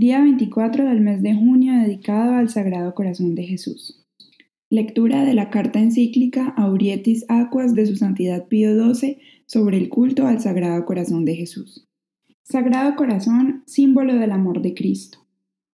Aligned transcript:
Día 0.00 0.22
24 0.22 0.88
del 0.88 1.02
mes 1.02 1.20
de 1.20 1.34
junio 1.34 1.74
dedicado 1.74 2.32
al 2.32 2.48
Sagrado 2.48 2.94
Corazón 2.94 3.34
de 3.34 3.42
Jesús. 3.42 4.02
Lectura 4.70 5.26
de 5.26 5.34
la 5.34 5.50
carta 5.50 5.78
encíclica 5.78 6.54
Aurietis 6.56 7.26
Aquas 7.28 7.74
de 7.74 7.84
su 7.84 7.96
Santidad 7.96 8.48
Pío 8.48 8.94
XII 8.94 9.18
sobre 9.44 9.76
el 9.76 9.90
culto 9.90 10.26
al 10.26 10.40
Sagrado 10.40 10.86
Corazón 10.86 11.26
de 11.26 11.34
Jesús. 11.34 11.86
Sagrado 12.42 12.96
Corazón, 12.96 13.62
símbolo 13.66 14.14
del 14.14 14.30
amor 14.30 14.62
de 14.62 14.72
Cristo. 14.72 15.18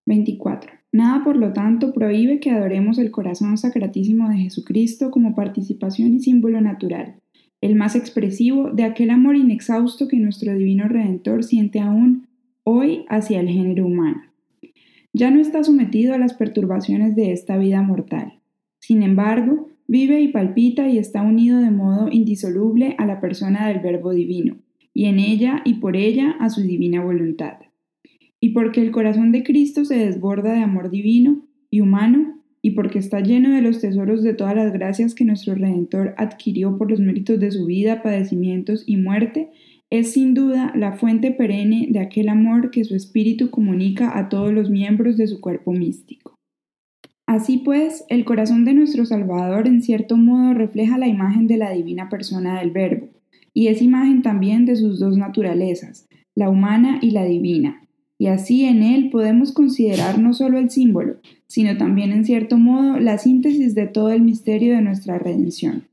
24. 0.07 0.73
Nada, 0.91 1.23
por 1.23 1.37
lo 1.37 1.53
tanto, 1.53 1.93
prohíbe 1.93 2.41
que 2.41 2.51
adoremos 2.51 2.97
el 2.97 3.11
corazón 3.11 3.57
sacratísimo 3.57 4.27
de 4.27 4.39
Jesucristo 4.39 5.09
como 5.09 5.35
participación 5.35 6.15
y 6.15 6.19
símbolo 6.19 6.59
natural, 6.59 7.21
el 7.61 7.75
más 7.75 7.95
expresivo 7.95 8.71
de 8.71 8.83
aquel 8.83 9.09
amor 9.09 9.37
inexhausto 9.37 10.09
que 10.09 10.17
nuestro 10.17 10.53
Divino 10.53 10.89
Redentor 10.89 11.45
siente 11.45 11.79
aún 11.79 12.26
hoy 12.69 13.05
hacia 13.07 13.39
el 13.39 13.47
género 13.47 13.85
humano. 13.85 14.23
Ya 15.13 15.31
no 15.31 15.39
está 15.39 15.63
sometido 15.63 16.13
a 16.13 16.17
las 16.17 16.33
perturbaciones 16.33 17.15
de 17.15 17.31
esta 17.31 17.57
vida 17.57 17.81
mortal. 17.81 18.41
Sin 18.79 19.03
embargo, 19.03 19.69
vive 19.87 20.19
y 20.19 20.27
palpita 20.27 20.89
y 20.89 20.97
está 20.97 21.21
unido 21.21 21.61
de 21.61 21.71
modo 21.71 22.09
indisoluble 22.11 22.95
a 22.97 23.05
la 23.05 23.21
persona 23.21 23.69
del 23.69 23.79
Verbo 23.79 24.11
Divino, 24.11 24.57
y 24.93 25.05
en 25.05 25.17
ella 25.19 25.61
y 25.63 25.75
por 25.75 25.95
ella 25.95 26.35
a 26.41 26.49
su 26.49 26.59
divina 26.59 27.01
voluntad. 27.01 27.53
Y 28.41 28.49
porque 28.49 28.81
el 28.81 28.91
corazón 28.91 29.31
de 29.31 29.43
Cristo 29.43 29.85
se 29.85 29.95
desborda 29.95 30.51
de 30.51 30.59
amor 30.59 30.89
divino 30.89 31.45
y 31.71 31.79
humano, 31.79 32.41
y 32.61 32.71
porque 32.71 32.99
está 32.99 33.21
lleno 33.21 33.55
de 33.55 33.61
los 33.61 33.79
tesoros 33.79 34.23
de 34.23 34.33
todas 34.33 34.57
las 34.57 34.73
gracias 34.73 35.15
que 35.15 35.23
nuestro 35.23 35.55
Redentor 35.55 36.15
adquirió 36.17 36.77
por 36.77 36.91
los 36.91 36.99
méritos 36.99 37.39
de 37.39 37.51
su 37.51 37.65
vida, 37.65 38.03
padecimientos 38.03 38.83
y 38.85 38.97
muerte, 38.97 39.51
es 39.89 40.13
sin 40.13 40.33
duda 40.33 40.73
la 40.75 40.93
fuente 40.93 41.31
perenne 41.31 41.87
de 41.89 41.99
aquel 41.99 42.29
amor 42.29 42.71
que 42.71 42.83
su 42.83 42.95
espíritu 42.95 43.49
comunica 43.49 44.17
a 44.17 44.29
todos 44.29 44.51
los 44.51 44.69
miembros 44.69 45.17
de 45.17 45.27
su 45.27 45.39
cuerpo 45.39 45.71
místico. 45.71 46.35
Así 47.25 47.57
pues, 47.57 48.05
el 48.09 48.25
corazón 48.25 48.65
de 48.65 48.73
nuestro 48.73 49.05
Salvador 49.05 49.67
en 49.67 49.81
cierto 49.81 50.17
modo 50.17 50.53
refleja 50.53 50.97
la 50.97 51.07
imagen 51.07 51.47
de 51.47 51.57
la 51.57 51.71
divina 51.71 52.09
persona 52.09 52.59
del 52.59 52.71
Verbo, 52.71 53.09
y 53.53 53.67
es 53.67 53.81
imagen 53.81 54.21
también 54.21 54.65
de 54.65 54.75
sus 54.75 54.99
dos 54.99 55.17
naturalezas, 55.17 56.07
la 56.35 56.49
humana 56.49 56.99
y 57.01 57.11
la 57.11 57.25
divina, 57.25 57.87
y 58.19 58.27
así 58.27 58.65
en 58.65 58.81
él 58.81 59.09
podemos 59.09 59.51
considerar 59.51 60.19
no 60.19 60.33
solo 60.33 60.57
el 60.57 60.69
símbolo, 60.69 61.17
sino 61.47 61.77
también 61.77 62.11
en 62.11 62.25
cierto 62.25 62.57
modo 62.57 62.99
la 62.99 63.17
síntesis 63.17 63.75
de 63.75 63.87
todo 63.87 64.11
el 64.11 64.21
misterio 64.21 64.75
de 64.75 64.81
nuestra 64.81 65.19
redención. 65.19 65.83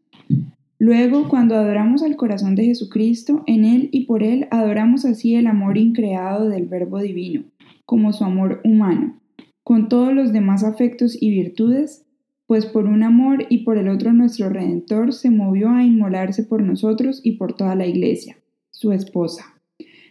Luego, 0.79 1.29
cuando 1.29 1.55
adoramos 1.55 2.03
al 2.03 2.17
corazón 2.17 2.57
de 2.57 2.65
Jesucristo, 2.65 3.45
en 3.47 3.65
Él 3.65 3.89
y 3.93 4.07
por 4.07 4.23
Él 4.23 4.49
adoramos 4.51 5.05
así 5.05 5.37
el 5.37 5.47
amor 5.47 5.79
increado 5.79 6.49
del 6.49 6.67
Verbo 6.67 6.99
Divino, 6.99 7.45
como 7.85 8.13
su 8.13 8.25
amor 8.25 8.61
humano, 8.65 9.21
con 9.63 9.89
todos 9.89 10.13
los 10.13 10.33
demás 10.33 10.65
afectos 10.65 11.17
y 11.21 11.31
virtudes, 11.31 12.05
pues 12.47 12.67
por 12.67 12.87
un 12.87 13.03
amor 13.03 13.47
y 13.49 13.59
por 13.59 13.79
el 13.79 13.89
otro 13.89 14.13
nuestro 14.13 14.51
Redentor 14.51 15.13
se 15.13 15.31
movió 15.31 15.71
a 15.71 15.85
inmolarse 15.85 16.43
por 16.43 16.63
nosotros 16.63 17.21
y 17.23 17.33
por 17.33 17.55
toda 17.55 17.75
la 17.75 17.87
Iglesia, 17.87 18.37
su 18.71 18.93
esposa. 18.93 19.55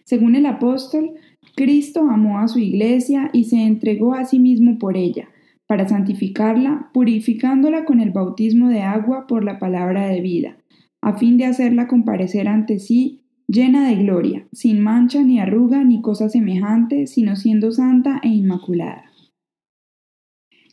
Según 0.06 0.36
el 0.36 0.46
apóstol, 0.46 1.12
Cristo 1.56 2.10
amó 2.10 2.40
a 2.40 2.48
su 2.48 2.60
Iglesia 2.60 3.30
y 3.34 3.46
se 3.46 3.58
entregó 3.58 4.14
a 4.14 4.26
sí 4.26 4.40
mismo 4.40 4.80
por 4.80 4.98
ella, 4.98 5.28
para 5.74 5.90
santificarla, 5.90 6.92
purificándola 6.94 7.84
con 7.84 8.00
el 8.00 8.12
bautismo 8.12 8.70
de 8.70 8.84
agua 8.84 9.26
por 9.26 9.44
la 9.44 9.58
palabra 9.58 10.06
de 10.06 10.22
vida, 10.22 10.56
a 11.02 11.18
fin 11.18 11.40
de 11.40 11.46
hacerla 11.46 11.88
comparecer 11.88 12.48
ante 12.48 12.78
sí 12.78 13.22
llena 13.48 13.90
de 13.90 13.96
gloria, 13.96 14.46
sin 14.52 14.82
mancha 14.82 15.24
ni 15.24 15.40
arruga 15.40 15.84
ni 15.84 16.00
cosa 16.00 16.30
semejante, 16.30 17.08
sino 17.08 17.36
siendo 17.36 17.72
santa 17.72 18.22
e 18.22 18.28
inmaculada. 18.28 19.06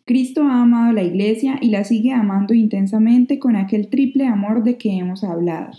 Cristo 0.05 0.43
ha 0.43 0.61
amado 0.61 0.93
la 0.93 1.03
Iglesia 1.03 1.56
y 1.62 1.71
la 1.71 1.84
sigue 1.84 2.12
amando 2.12 2.53
intensamente 2.53 3.39
con 3.39 3.56
aquel 3.56 3.89
triple 3.89 4.27
amor 4.27 4.65
de 4.65 4.77
que 4.77 4.98
hemos 4.98 5.25
hablado. 5.25 5.71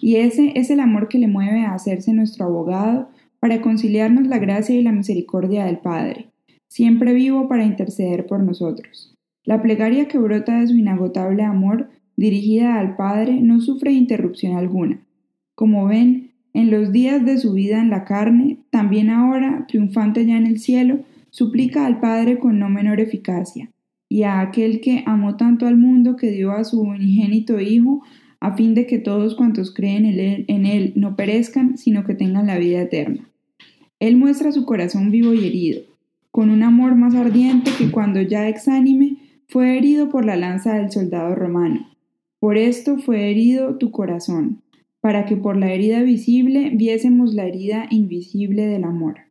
Y 0.00 0.14
ese 0.14 0.52
es 0.54 0.70
el 0.70 0.78
amor 0.78 1.08
que 1.08 1.18
le 1.18 1.26
mueve 1.26 1.62
a 1.62 1.74
hacerse 1.74 2.12
nuestro 2.12 2.44
abogado 2.44 3.08
para 3.40 3.62
conciliarnos 3.62 4.28
la 4.28 4.38
gracia 4.38 4.76
y 4.76 4.82
la 4.84 4.92
misericordia 4.92 5.64
del 5.64 5.78
Padre, 5.78 6.29
siempre 6.70 7.12
vivo 7.12 7.48
para 7.48 7.64
interceder 7.64 8.26
por 8.26 8.40
nosotros. 8.42 9.14
La 9.44 9.60
plegaria 9.60 10.06
que 10.06 10.18
brota 10.18 10.60
de 10.60 10.68
su 10.68 10.76
inagotable 10.76 11.42
amor, 11.42 11.90
dirigida 12.16 12.78
al 12.78 12.96
Padre, 12.96 13.40
no 13.42 13.60
sufre 13.60 13.92
interrupción 13.92 14.56
alguna. 14.56 15.00
Como 15.54 15.86
ven, 15.86 16.30
en 16.54 16.70
los 16.70 16.92
días 16.92 17.24
de 17.24 17.38
su 17.38 17.52
vida 17.52 17.80
en 17.80 17.90
la 17.90 18.04
carne, 18.04 18.58
también 18.70 19.10
ahora, 19.10 19.66
triunfante 19.68 20.24
ya 20.24 20.36
en 20.36 20.46
el 20.46 20.60
cielo, 20.60 21.00
suplica 21.30 21.86
al 21.86 22.00
Padre 22.00 22.38
con 22.38 22.58
no 22.58 22.68
menor 22.68 23.00
eficacia, 23.00 23.70
y 24.08 24.22
a 24.22 24.40
aquel 24.40 24.80
que 24.80 25.02
amó 25.06 25.36
tanto 25.36 25.66
al 25.66 25.76
mundo 25.76 26.16
que 26.16 26.30
dio 26.30 26.52
a 26.52 26.64
su 26.64 26.80
unigénito 26.80 27.60
Hijo, 27.60 28.02
a 28.38 28.56
fin 28.56 28.74
de 28.74 28.86
que 28.86 28.98
todos 28.98 29.34
cuantos 29.34 29.74
creen 29.74 30.06
en 30.06 30.66
él, 30.66 30.92
no 30.94 31.16
perezcan, 31.16 31.76
sino 31.76 32.04
que 32.04 32.14
tengan 32.14 32.46
la 32.46 32.58
vida 32.58 32.82
eterna. 32.82 33.28
Él 33.98 34.16
muestra 34.16 34.50
su 34.50 34.64
corazón 34.64 35.10
vivo 35.10 35.34
y 35.34 35.46
herido, 35.46 35.82
con 36.30 36.50
un 36.50 36.62
amor 36.62 36.94
más 36.94 37.14
ardiente 37.14 37.70
que 37.76 37.90
cuando 37.90 38.20
ya 38.22 38.48
exánime 38.48 39.16
fue 39.48 39.76
herido 39.76 40.08
por 40.08 40.24
la 40.24 40.36
lanza 40.36 40.74
del 40.74 40.90
soldado 40.90 41.34
romano. 41.34 41.88
Por 42.38 42.56
esto 42.56 42.98
fue 42.98 43.30
herido 43.30 43.76
tu 43.76 43.90
corazón, 43.90 44.62
para 45.00 45.26
que 45.26 45.36
por 45.36 45.56
la 45.56 45.72
herida 45.72 46.02
visible 46.02 46.70
viésemos 46.74 47.34
la 47.34 47.46
herida 47.46 47.86
invisible 47.90 48.66
del 48.66 48.84
amor. 48.84 49.30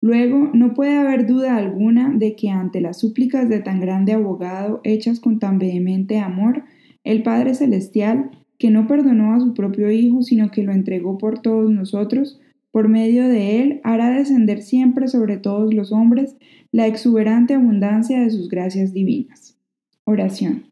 Luego, 0.00 0.50
no 0.52 0.74
puede 0.74 0.96
haber 0.96 1.26
duda 1.26 1.56
alguna 1.56 2.12
de 2.14 2.36
que 2.36 2.50
ante 2.50 2.80
las 2.80 3.00
súplicas 3.00 3.48
de 3.48 3.60
tan 3.60 3.80
grande 3.80 4.12
abogado 4.12 4.80
hechas 4.84 5.18
con 5.18 5.40
tan 5.40 5.58
vehemente 5.58 6.18
amor, 6.18 6.64
el 7.02 7.22
Padre 7.22 7.54
Celestial, 7.54 8.30
que 8.58 8.70
no 8.70 8.86
perdonó 8.86 9.34
a 9.34 9.40
su 9.40 9.54
propio 9.54 9.90
Hijo, 9.90 10.22
sino 10.22 10.50
que 10.50 10.62
lo 10.62 10.72
entregó 10.72 11.18
por 11.18 11.40
todos 11.40 11.70
nosotros, 11.70 12.40
por 12.70 12.88
medio 12.88 13.28
de 13.28 13.62
él 13.62 13.80
hará 13.84 14.10
descender 14.10 14.62
siempre 14.62 15.08
sobre 15.08 15.36
todos 15.36 15.72
los 15.74 15.92
hombres 15.92 16.36
la 16.70 16.86
exuberante 16.86 17.54
abundancia 17.54 18.20
de 18.20 18.30
sus 18.30 18.48
gracias 18.48 18.92
divinas. 18.92 19.56
Oración. 20.04 20.64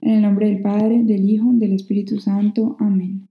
En 0.00 0.12
el 0.12 0.22
nombre 0.22 0.46
del 0.46 0.60
Padre, 0.60 1.02
del 1.02 1.28
Hijo, 1.28 1.50
del 1.52 1.72
Espíritu 1.72 2.18
Santo. 2.18 2.76
Amén. 2.80 3.28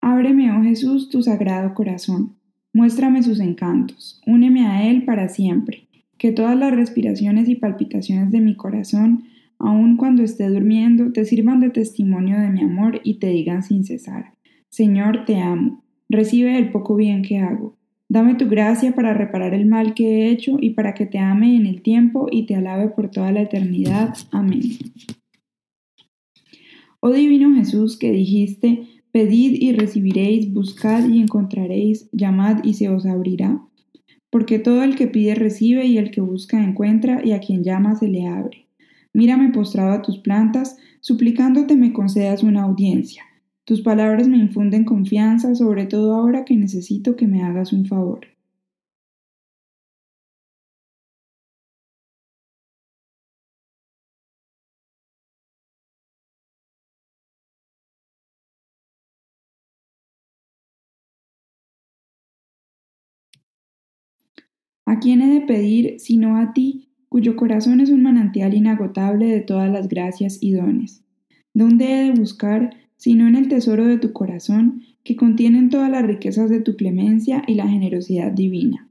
Ábreme, 0.00 0.52
oh 0.52 0.62
Jesús, 0.62 1.08
tu 1.08 1.22
sagrado 1.22 1.74
corazón. 1.74 2.36
Muéstrame 2.72 3.22
sus 3.22 3.40
encantos. 3.40 4.20
Úneme 4.26 4.66
a 4.66 4.88
él 4.90 5.04
para 5.04 5.28
siempre. 5.28 5.88
Que 6.18 6.32
todas 6.32 6.58
las 6.58 6.74
respiraciones 6.74 7.48
y 7.48 7.54
palpitaciones 7.54 8.30
de 8.30 8.40
mi 8.40 8.56
corazón, 8.56 9.24
aun 9.58 9.96
cuando 9.96 10.22
esté 10.22 10.48
durmiendo, 10.48 11.12
te 11.12 11.24
sirvan 11.24 11.60
de 11.60 11.70
testimonio 11.70 12.38
de 12.38 12.50
mi 12.50 12.62
amor 12.62 13.00
y 13.04 13.18
te 13.18 13.28
digan 13.28 13.62
sin 13.62 13.84
cesar. 13.84 14.34
Señor, 14.70 15.24
te 15.24 15.38
amo. 15.38 15.83
Recibe 16.08 16.58
el 16.58 16.70
poco 16.70 16.96
bien 16.96 17.22
que 17.22 17.38
hago. 17.38 17.76
Dame 18.08 18.34
tu 18.34 18.48
gracia 18.48 18.94
para 18.94 19.14
reparar 19.14 19.54
el 19.54 19.66
mal 19.66 19.94
que 19.94 20.04
he 20.06 20.30
hecho 20.30 20.58
y 20.60 20.70
para 20.70 20.94
que 20.94 21.06
te 21.06 21.18
ame 21.18 21.56
en 21.56 21.66
el 21.66 21.82
tiempo 21.82 22.28
y 22.30 22.46
te 22.46 22.54
alabe 22.54 22.88
por 22.88 23.10
toda 23.10 23.32
la 23.32 23.42
eternidad. 23.42 24.14
Amén. 24.30 24.62
Oh 27.00 27.10
Divino 27.10 27.54
Jesús, 27.54 27.98
que 27.98 28.12
dijiste, 28.12 28.86
pedid 29.10 29.60
y 29.60 29.72
recibiréis, 29.72 30.52
buscad 30.52 31.08
y 31.08 31.20
encontraréis, 31.20 32.08
llamad 32.12 32.62
y 32.64 32.74
se 32.74 32.88
os 32.88 33.04
abrirá. 33.04 33.60
Porque 34.30 34.58
todo 34.58 34.82
el 34.82 34.96
que 34.96 35.06
pide 35.06 35.34
recibe 35.34 35.86
y 35.86 35.98
el 35.98 36.10
que 36.10 36.20
busca 36.20 36.62
encuentra 36.62 37.20
y 37.24 37.32
a 37.32 37.40
quien 37.40 37.62
llama 37.62 37.94
se 37.96 38.08
le 38.08 38.26
abre. 38.26 38.68
Mírame 39.12 39.50
postrado 39.50 39.92
a 39.92 40.02
tus 40.02 40.18
plantas, 40.18 40.76
suplicándote 41.00 41.76
me 41.76 41.92
concedas 41.92 42.42
una 42.42 42.62
audiencia. 42.62 43.22
Tus 43.66 43.82
palabras 43.82 44.26
me 44.26 44.38
infunden 44.38 44.84
confianza, 44.86 45.54
sobre 45.54 45.84
todo 45.84 46.14
ahora 46.14 46.46
que 46.46 46.56
necesito 46.56 47.14
que 47.14 47.26
me 47.26 47.42
hagas 47.42 47.74
un 47.74 47.84
favor. 47.84 48.26
¿A 64.86 64.98
quién 64.98 65.20
he 65.20 65.28
de 65.28 65.46
pedir 65.46 66.00
sino 66.00 66.38
a 66.38 66.54
ti, 66.54 66.88
cuyo 67.10 67.36
corazón 67.36 67.80
es 67.80 67.90
un 67.90 68.02
manantial 68.02 68.54
inagotable 68.54 69.26
de 69.26 69.42
todas 69.42 69.70
las 69.70 69.88
gracias 69.88 70.38
y 70.42 70.52
dones? 70.52 71.04
¿Dónde 71.52 71.84
he 71.92 72.04
de 72.04 72.12
buscar 72.12 72.70
sino 72.96 73.28
en 73.28 73.36
el 73.36 73.48
tesoro 73.48 73.86
de 73.86 73.98
tu 73.98 74.12
corazón, 74.12 74.82
que 75.02 75.16
contienen 75.16 75.68
todas 75.68 75.90
las 75.90 76.04
riquezas 76.06 76.50
de 76.50 76.60
tu 76.60 76.76
clemencia 76.76 77.42
y 77.46 77.54
la 77.54 77.68
generosidad 77.68 78.32
divina. 78.32 78.88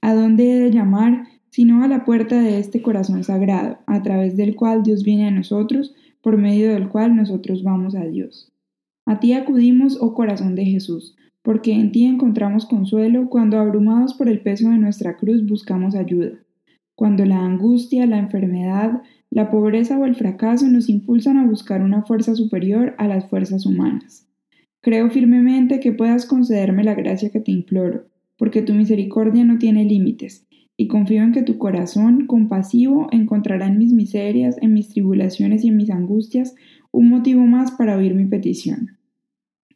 ¿A 0.00 0.14
dónde 0.14 0.52
he 0.52 0.60
de 0.60 0.70
llamar, 0.70 1.24
sino 1.50 1.82
a 1.82 1.88
la 1.88 2.04
puerta 2.04 2.40
de 2.40 2.58
este 2.58 2.82
corazón 2.82 3.24
sagrado, 3.24 3.78
a 3.86 4.02
través 4.02 4.36
del 4.36 4.54
cual 4.54 4.82
Dios 4.82 5.02
viene 5.02 5.26
a 5.26 5.30
nosotros, 5.30 5.94
por 6.20 6.36
medio 6.36 6.72
del 6.72 6.88
cual 6.88 7.16
nosotros 7.16 7.62
vamos 7.62 7.94
a 7.94 8.04
Dios? 8.04 8.52
A 9.06 9.20
ti 9.20 9.32
acudimos, 9.32 9.96
oh 10.00 10.12
corazón 10.12 10.54
de 10.54 10.66
Jesús, 10.66 11.16
porque 11.42 11.72
en 11.72 11.92
ti 11.92 12.04
encontramos 12.04 12.66
consuelo 12.66 13.30
cuando 13.30 13.58
abrumados 13.58 14.12
por 14.12 14.28
el 14.28 14.42
peso 14.42 14.68
de 14.68 14.76
nuestra 14.76 15.16
cruz 15.16 15.46
buscamos 15.46 15.94
ayuda. 15.94 16.32
cuando 16.94 17.24
la 17.24 17.38
angustia, 17.38 18.06
la 18.06 18.18
enfermedad, 18.18 19.02
la 19.30 19.50
pobreza 19.50 19.98
o 19.98 20.06
el 20.06 20.16
fracaso 20.16 20.66
nos 20.68 20.88
impulsan 20.88 21.36
a 21.36 21.46
buscar 21.46 21.82
una 21.82 22.02
fuerza 22.02 22.34
superior 22.34 22.94
a 22.98 23.06
las 23.06 23.28
fuerzas 23.28 23.66
humanas. 23.66 24.26
Creo 24.80 25.10
firmemente 25.10 25.80
que 25.80 25.92
puedas 25.92 26.24
concederme 26.24 26.84
la 26.84 26.94
gracia 26.94 27.30
que 27.30 27.40
te 27.40 27.52
imploro, 27.52 28.06
porque 28.38 28.62
tu 28.62 28.72
misericordia 28.72 29.44
no 29.44 29.58
tiene 29.58 29.84
límites, 29.84 30.46
y 30.76 30.86
confío 30.86 31.22
en 31.24 31.32
que 31.32 31.42
tu 31.42 31.58
corazón 31.58 32.26
compasivo 32.26 33.08
encontrará 33.10 33.66
en 33.66 33.78
mis 33.78 33.92
miserias, 33.92 34.56
en 34.62 34.72
mis 34.72 34.88
tribulaciones 34.88 35.64
y 35.64 35.68
en 35.68 35.76
mis 35.76 35.90
angustias 35.90 36.54
un 36.92 37.10
motivo 37.10 37.44
más 37.46 37.72
para 37.72 37.96
oír 37.96 38.14
mi 38.14 38.26
petición. 38.26 38.98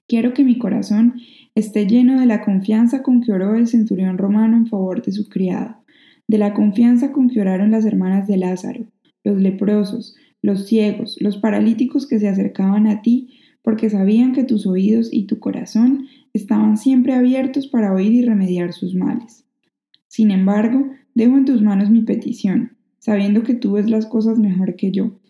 Quiero 0.07 0.33
que 0.33 0.45
mi 0.45 0.59
corazón 0.59 1.15
esté 1.55 1.87
lleno 1.87 2.21
de 2.21 2.27
la 2.27 2.43
confianza 2.43 3.03
con 3.03 3.21
que 3.21 3.33
oró 3.33 3.57
el 3.57 3.67
centurión 3.67 4.17
romano 4.17 4.57
en 4.57 4.67
favor 4.67 5.03
de 5.03 5.13
su 5.13 5.29
criado, 5.29 5.77
de 6.29 6.39
la 6.39 6.55
confianza 6.55 7.13
con 7.13 7.29
que 7.29 7.41
oraron 7.41 7.73
las 7.73 7.85
hermanas 7.85 8.29
de 8.29 8.37
Lázaro, 8.37 8.87
los 9.25 9.41
leprosos, 9.41 10.15
los 10.43 10.67
ciegos, 10.67 11.17
los 11.21 11.37
paralíticos 11.37 12.07
que 12.07 12.19
se 12.19 12.29
acercaban 12.29 12.87
a 12.87 13.03
ti, 13.03 13.31
porque 13.63 13.91
sabían 13.91 14.33
que 14.33 14.45
tus 14.45 14.67
oídos 14.67 15.09
y 15.13 15.27
tu 15.27 15.39
corazón 15.39 16.07
estaban 16.33 16.77
siempre 16.77 17.15
abiertos 17.15 17.69
para 17.69 17.93
oír 17.93 18.13
y 18.13 18.23
remediar 18.25 18.73
sus 18.73 18.95
males. 18.95 19.45
Sin 20.09 20.31
embargo, 20.31 20.91
dejo 21.15 21.37
en 21.37 21.45
tus 21.45 21.63
manos 21.63 21.91
mi 21.91 22.03
petición, 22.03 22.77
sabiendo 22.99 23.45
que 23.45 23.55
tú 23.55 23.73
ves 23.73 23.89
las 23.89 24.07
cosas 24.07 24.39
mejor 24.39 24.77
que 24.77 24.91
yo, 24.91 25.21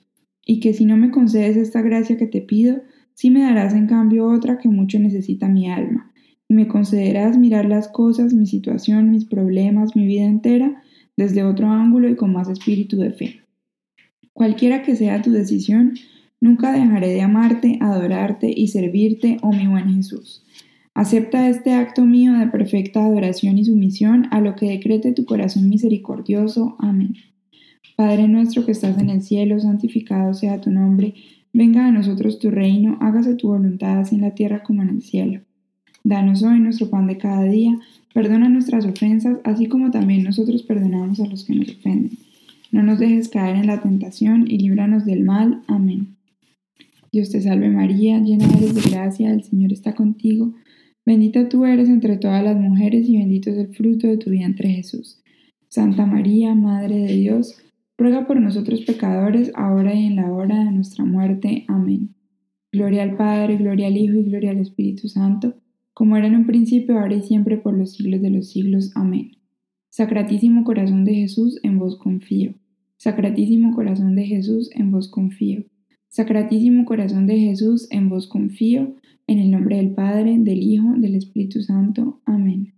y 0.44 0.60
que 0.60 0.72
si 0.72 0.86
no 0.86 0.96
me 0.96 1.10
concedes 1.10 1.56
esta 1.56 1.82
gracia 1.82 2.16
que 2.16 2.26
te 2.26 2.40
pido, 2.40 2.82
sí 3.14 3.30
me 3.30 3.42
darás 3.42 3.74
en 3.74 3.86
cambio 3.86 4.26
otra 4.26 4.58
que 4.58 4.68
mucho 4.68 4.98
necesita 4.98 5.48
mi 5.48 5.70
alma, 5.70 6.12
y 6.48 6.54
me 6.54 6.68
concederás 6.68 7.38
mirar 7.38 7.66
las 7.66 7.88
cosas, 7.88 8.32
mi 8.32 8.46
situación, 8.46 9.10
mis 9.10 9.24
problemas, 9.24 9.94
mi 9.94 10.06
vida 10.06 10.24
entera, 10.24 10.82
desde 11.16 11.44
otro 11.44 11.68
ángulo 11.68 12.08
y 12.08 12.16
con 12.16 12.32
más 12.32 12.48
espíritu 12.48 12.96
de 12.96 13.12
fe. 13.12 13.41
Cualquiera 14.32 14.82
que 14.82 14.96
sea 14.96 15.22
tu 15.22 15.30
decisión, 15.30 15.94
nunca 16.40 16.72
dejaré 16.72 17.08
de 17.08 17.22
amarte, 17.22 17.78
adorarte 17.80 18.52
y 18.54 18.68
servirte, 18.68 19.38
oh 19.42 19.52
mi 19.52 19.66
buen 19.66 19.94
Jesús. 19.94 20.44
Acepta 20.94 21.48
este 21.48 21.72
acto 21.72 22.04
mío 22.04 22.34
de 22.34 22.48
perfecta 22.48 23.04
adoración 23.04 23.56
y 23.58 23.64
sumisión 23.64 24.28
a 24.30 24.40
lo 24.40 24.56
que 24.56 24.68
decrete 24.68 25.12
tu 25.12 25.24
corazón 25.24 25.68
misericordioso. 25.68 26.76
Amén. 26.78 27.14
Padre 27.96 28.28
nuestro 28.28 28.66
que 28.66 28.72
estás 28.72 28.98
en 28.98 29.10
el 29.10 29.22
cielo, 29.22 29.58
santificado 29.60 30.34
sea 30.34 30.60
tu 30.60 30.70
nombre, 30.70 31.14
venga 31.52 31.86
a 31.86 31.92
nosotros 31.92 32.38
tu 32.38 32.50
reino, 32.50 32.98
hágase 33.00 33.34
tu 33.34 33.48
voluntad 33.48 34.00
así 34.00 34.16
en 34.16 34.22
la 34.22 34.34
tierra 34.34 34.62
como 34.62 34.82
en 34.82 34.90
el 34.90 35.02
cielo. 35.02 35.40
Danos 36.04 36.42
hoy 36.42 36.58
nuestro 36.58 36.90
pan 36.90 37.06
de 37.06 37.16
cada 37.16 37.44
día, 37.44 37.78
perdona 38.12 38.48
nuestras 38.48 38.84
ofensas, 38.84 39.38
así 39.44 39.66
como 39.66 39.90
también 39.90 40.24
nosotros 40.24 40.62
perdonamos 40.62 41.20
a 41.20 41.26
los 41.26 41.44
que 41.44 41.54
nos 41.54 41.70
ofenden. 41.70 42.18
No 42.72 42.82
nos 42.82 42.98
dejes 42.98 43.28
caer 43.28 43.56
en 43.56 43.66
la 43.66 43.82
tentación 43.82 44.50
y 44.50 44.58
líbranos 44.58 45.04
del 45.04 45.24
mal. 45.24 45.62
Amén. 45.68 46.16
Dios 47.12 47.30
te 47.30 47.42
salve 47.42 47.68
María, 47.68 48.18
llena 48.18 48.46
eres 48.56 48.74
de 48.74 48.90
gracia, 48.90 49.30
el 49.30 49.44
Señor 49.44 49.74
está 49.74 49.94
contigo. 49.94 50.54
Bendita 51.04 51.50
tú 51.50 51.66
eres 51.66 51.90
entre 51.90 52.16
todas 52.16 52.42
las 52.42 52.56
mujeres 52.56 53.06
y 53.06 53.18
bendito 53.18 53.50
es 53.50 53.58
el 53.58 53.74
fruto 53.74 54.06
de 54.06 54.16
tu 54.16 54.30
vientre 54.30 54.70
Jesús. 54.70 55.22
Santa 55.68 56.06
María, 56.06 56.54
Madre 56.54 56.96
de 57.00 57.14
Dios, 57.14 57.58
ruega 57.98 58.26
por 58.26 58.40
nosotros 58.40 58.80
pecadores, 58.86 59.52
ahora 59.54 59.94
y 59.94 60.06
en 60.06 60.16
la 60.16 60.32
hora 60.32 60.64
de 60.64 60.72
nuestra 60.72 61.04
muerte. 61.04 61.66
Amén. 61.68 62.14
Gloria 62.72 63.02
al 63.02 63.18
Padre, 63.18 63.58
gloria 63.58 63.88
al 63.88 63.98
Hijo 63.98 64.16
y 64.16 64.22
gloria 64.22 64.52
al 64.52 64.60
Espíritu 64.60 65.08
Santo, 65.08 65.56
como 65.92 66.16
era 66.16 66.26
en 66.26 66.36
un 66.36 66.46
principio, 66.46 66.98
ahora 66.98 67.16
y 67.16 67.22
siempre, 67.22 67.58
por 67.58 67.76
los 67.76 67.92
siglos 67.92 68.22
de 68.22 68.30
los 68.30 68.48
siglos. 68.50 68.92
Amén. 68.94 69.32
Sacratísimo 69.90 70.64
corazón 70.64 71.04
de 71.04 71.16
Jesús, 71.16 71.60
en 71.62 71.78
vos 71.78 71.98
confío. 71.98 72.54
Sacratísimo 73.02 73.74
corazón 73.74 74.14
de 74.14 74.26
Jesús, 74.26 74.70
en 74.76 74.92
vos 74.92 75.08
confío. 75.08 75.64
Sacratísimo 76.06 76.84
corazón 76.84 77.26
de 77.26 77.36
Jesús, 77.36 77.88
en 77.90 78.08
vos 78.08 78.28
confío. 78.28 78.94
En 79.26 79.40
el 79.40 79.50
nombre 79.50 79.78
del 79.78 79.92
Padre, 79.92 80.36
del 80.38 80.62
Hijo, 80.62 80.94
del 80.96 81.16
Espíritu 81.16 81.62
Santo. 81.62 82.20
Amén. 82.26 82.74